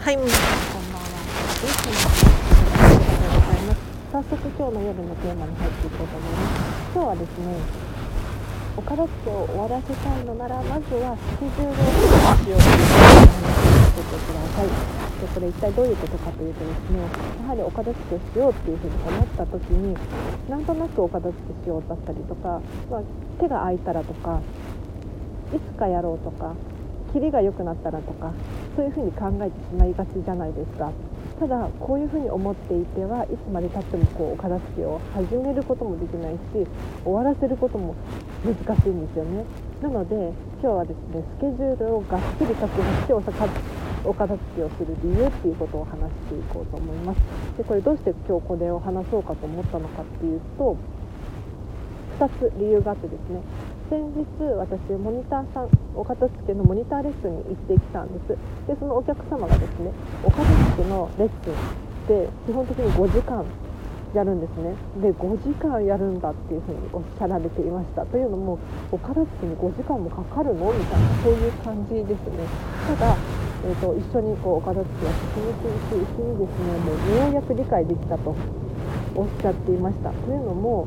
[0.00, 0.40] はい、皆さん
[0.72, 1.12] こんばんは。
[1.12, 3.84] いつもありがとうございます。
[4.08, 6.96] 早速今日の夜のテーマに入っていこうと思います。
[6.96, 7.52] 今日はですね、
[8.80, 14.72] 岡田家を終わらせたいのならまずはスケジュールをしようという話をさせてください。
[15.20, 17.04] でこれ一体どういうことかというとですね
[17.44, 19.92] やはりお片付けしようっていうふうに思った時に
[20.48, 23.02] なんとなくお片付けしようだったりとか、まあ、
[23.38, 24.40] 手が空いたらとか
[25.52, 26.54] いつかやろうとか
[27.12, 28.32] キリが良くなったらとか
[28.76, 30.92] そういうふうに考えてしまいがちじゃないですか。
[31.40, 36.38] ただこういうふうに思っていてはいつまでたってもこうお片付けを始めることもできないし
[37.02, 37.94] 終わらせることも
[38.44, 39.44] 難しいんですよね。
[39.80, 40.14] なので
[40.60, 43.22] 今日はですねスケジュールをがっつり確保してお
[44.10, 47.20] お片付けをする理由っていうことを話していこうと思います。
[47.56, 50.76] でこれどうして今日これを話そうかと思ったのかっていうと
[52.18, 53.40] 2つ理由があってですね。
[53.90, 54.22] 先日
[54.54, 58.38] 私モニターさんお片付けのモニターレッスンに行ってきたんです。
[58.70, 59.90] でそのお客様がですね
[60.22, 63.42] お片付けのレッスンで基本的に5時間
[64.14, 64.78] やるんですね。
[65.02, 68.06] で5時間やるんだっていうふうにおっしゃられていました。
[68.06, 68.60] というのも
[68.92, 72.46] お片付けに5時間もかかるのみたいなそういう感じですね。
[72.86, 73.16] ただ、
[73.66, 78.36] えーと、一緒にこうお片付けを進めていくうちにですねもうようやく理解できたと
[79.16, 80.10] おっしゃっていました。
[80.10, 80.86] というのも、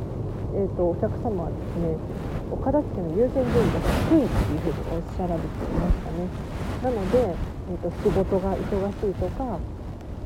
[0.55, 2.22] えーとお客様はですね
[2.53, 3.81] お片付けの優先順位が
[4.13, 6.29] 低いっていうふうにおっしゃられていましたね。
[6.85, 7.33] なので、
[7.71, 9.57] えーと、仕事が忙しいとか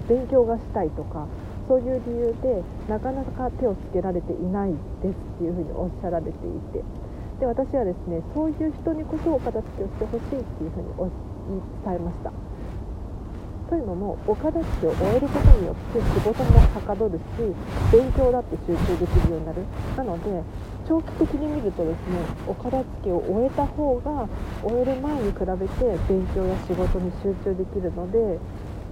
[0.09, 1.28] 勉強がしたいとか
[1.67, 6.33] そういう理由でなかなか手をつけられていないですっていうふうにおっしゃられてい
[6.73, 6.83] て。
[7.39, 12.33] で私はですねそういう人にこそお片付けをしてほしいっていうふうに言い伝えました。
[13.70, 17.22] というのもお片付けを終えることによって仕事もはかどるし
[17.92, 19.61] 勉強だって集中できるようになる。
[19.95, 20.42] なので
[20.88, 24.27] 長期的に見るとですねお片付けを終えた方が
[24.63, 28.39] 終える前に比べて勉強や仕事に集中できるので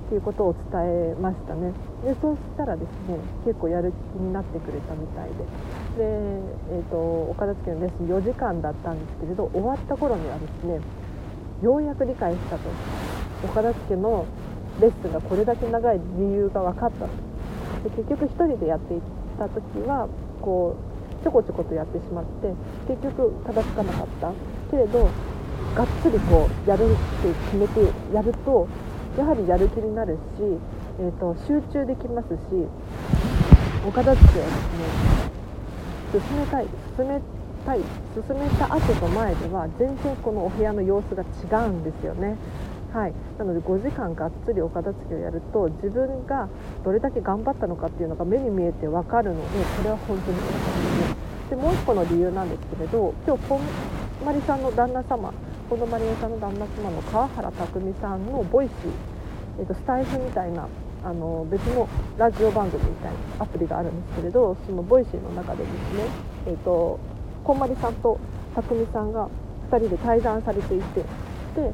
[0.05, 1.71] っていうことを伝えましたね。
[2.03, 5.33] でそうしたらですね結構やる気になってくれたみたいで。
[5.97, 10.79] で、えーと、お片付けのレッスン4時間だったんですけれど終わった頃にはですね
[11.63, 12.69] ようやく理解したと。
[13.43, 14.25] お片付けの
[14.79, 17.07] レッスンがこれだけ長い理由が分かったと。
[17.83, 19.01] で結局1人でやっていっ
[19.39, 20.07] た時は
[20.41, 22.53] こうちょこちょことやってしまって
[22.87, 24.31] 結局ただつかなかった
[24.69, 25.09] けれど
[25.75, 27.81] がっつりこうやるって決めて
[28.13, 28.67] やると
[29.17, 30.19] やはりやる気になるし、
[30.99, 32.35] えーと、集中できますし
[33.87, 36.67] お片付けはですね進めたい
[36.97, 37.21] 進め
[37.65, 37.79] たい
[38.13, 42.37] 進めた後と前では全然このお部屋の様子が違うんですよね。
[42.93, 46.47] はい、なので5時間がっつりお片付けをやると自分が
[46.83, 53.61] どれだけ頑張ったのかっていうのが目に見えて分かるのでこれは本当におすすめでもう1個の理由なんですけれど今日こん
[54.25, 55.33] まりさんの旦那様
[55.67, 58.75] 近藤麻理恵さんの旦那様の川原卓巳さんの Voicy、
[59.59, 60.67] えーと、スタエフみたいな
[61.03, 61.87] あの別の
[62.17, 66.03] ラジオ番組みたいなアプリがあるんですけれどその Voicy の中でですね、
[66.47, 66.99] えーと、
[67.43, 68.19] こんまりさんと
[68.55, 69.27] 卓巳さんが
[69.69, 71.73] 2人で対談されていてで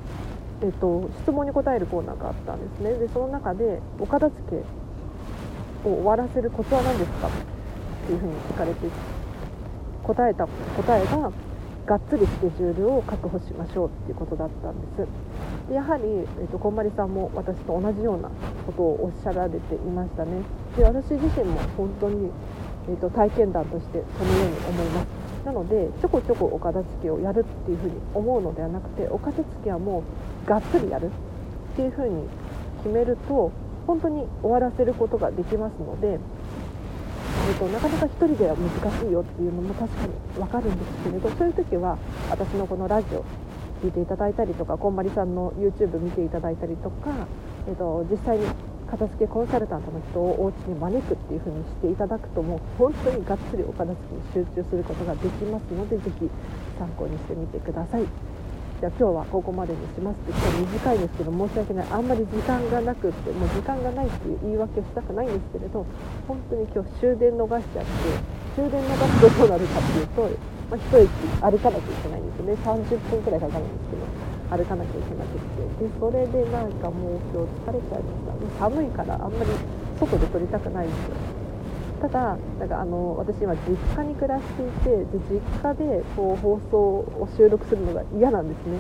[0.64, 2.94] えーと、質問に答えるコーナーがあったんですね。
[2.94, 4.58] でその中でお片付け
[5.90, 7.28] を終わらせるコツは何ですか？
[7.28, 7.32] っ
[8.06, 8.88] ていうふうに聞かれて
[10.04, 11.32] 答えた答えが
[11.86, 15.08] がっつりスケジュールを確保しましょうっていうことだったんです。
[15.70, 18.30] でやはり、えーと、こんまりさんも私と同じような
[18.68, 20.44] ことをおっしゃられていましたね。
[20.78, 22.30] で私自身も本当に、
[22.88, 25.08] えーと体験談としてそのように思います。
[25.46, 30.04] なのでちょこちょこお片付けをやるっていうふうに思うのではなくてお片付けはもう
[30.46, 31.08] がっつりやる
[31.74, 32.28] っていうふうに
[32.84, 33.52] 決めると
[33.88, 36.20] 本当に終わらせることができますので、
[37.50, 41.98] えーと、なかなか1人では難しいよっていうのも確かに分かるんですけれどそういう時は
[42.30, 43.26] 私のこのラジオ
[43.84, 47.12] 聞いていただいたりとかこんまりさんの YouTube 見ていただいたりとか、
[47.68, 48.46] えーと実際に
[48.92, 54.02] 片付けコンサルタントの人をお家に招くっていう風にしていただくともう本当にがっつりお片付
[54.34, 56.30] けに集中することができますのでぜひ
[56.78, 58.31] 参考にしてみてください。
[58.82, 61.88] じゃあ今日はここまでにしますって今日短いんですけど申し訳ない。
[61.94, 65.86] あんまり時間がなくってもう時間がないっていう言い訳をしたくないんですけれど
[66.26, 67.94] 本当に今日終電逃しちゃって
[68.58, 70.26] 終電逃すとどうなるかっていうと、
[70.74, 71.06] まあ、一息
[71.46, 72.58] 歩かなきゃいけないんですよね。
[72.58, 74.10] 30分くらいかかるんですけど
[74.50, 75.86] 歩かなきゃいけなくって。
[75.86, 78.66] でそれでなんかもう今日疲れちゃいました。
[78.66, 79.54] 寒いからあんまり
[80.02, 81.31] 外で撮りたくないんですよ。
[82.02, 88.80] ただなんかあの私今実家に暮らしていてで実家でこう放送を収録するのが嫌なんですね。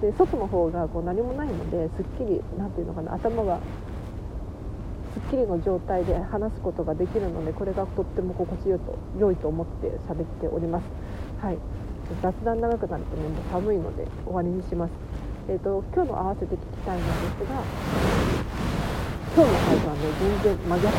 [0.00, 3.58] で外の方がこう何もないのですっきり何ていうのかな頭が
[5.14, 10.84] すっきりの状態で話すことができるのでこれがとっても心地よいと良いと思って喋っております。
[11.40, 11.58] はい。
[12.22, 14.92] 雑談長くなるとねもう寒いので終わりにします。
[15.48, 17.12] えーと、今日の合わせて聞きたいので
[17.44, 17.62] すが
[19.34, 20.92] 今日の回とはね全然真逆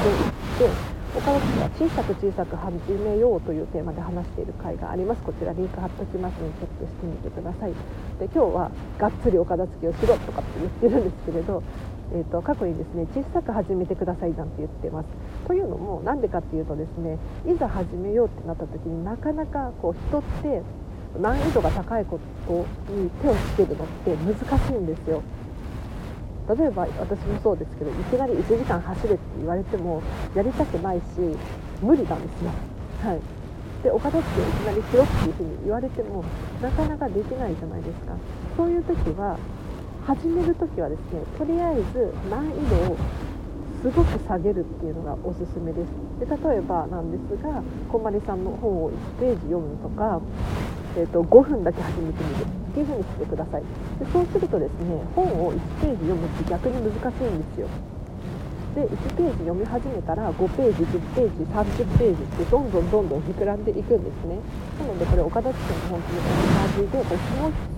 [0.59, 5.21] で岡田さんは小さく小さく始めようというテーマで話している回があります。
[5.21, 7.71] こちらリンク貼っておきますのでチェックしてみてください。
[8.17, 11.61] で今日はがっつりお片付けをしろとかって言ってるんですけれど
[12.13, 15.09] えーと、過去にですね小さく始めてくださいなんて言ってます。
[15.47, 20.61] というのもなんでかっていうとですねいざ始めようってなった時になかなかこう人って
[21.19, 25.21] 難易度が高いことに手をつけるのって難しいんですよ。
[26.49, 30.01] 例えば私もそうですけどいきなり1時間走れって言われても
[30.35, 31.03] やりたくないし
[31.81, 32.51] 無理なんですよ。
[33.01, 33.19] はい。
[33.83, 36.23] でお片付けいきなりしろっていうふうに言われても
[36.61, 38.15] なかなかできないじゃないですか。
[38.57, 39.37] そういう時は
[40.05, 42.97] 始める時はですねとりあえず難易度を
[43.81, 45.89] すごく下げるっていうのがおすすめです。
[46.19, 47.61] で例えばなんですが
[47.91, 50.21] こんまりさんの本を1ページ読むとか、
[50.97, 52.62] えーと、5分だけ始めてみる。
[52.73, 53.61] っていう風にしてください。
[53.61, 57.67] でそうするとですね本を1ページ読むって逆に難しいんですよ。
[58.73, 64.41] で1ページ読み始めたら5ページ10ページ30ページってどんどんどんどん膨らんでいくんですね。
[64.81, 67.72] なのでこれ岡田地区の本当に同じでこう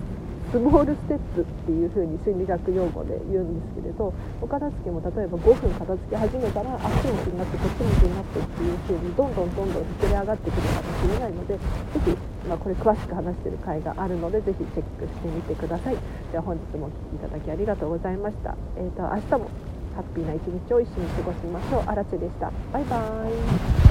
[0.52, 11.60] スモールステップっていう風に心理学用語で言うんですけれどお片付けも例えば5分片付け始めたらあっち向きになってこっち向きになってっていう風にどんどんどんどん膨れ上がってくるかもしれないのでぜ
[12.04, 12.16] ひ、
[12.48, 15.96] まあ、これ詳しく話してる回があるのでぜひチェックしてみてください。
[16.30, 19.50] では本日もお聴きいただきありがとうございました、えーと、明日も
[19.96, 21.82] ハッピーな一日を一緒に過ごしましょう。
[21.86, 22.52] あらでした。
[22.72, 23.85] バイバーイ。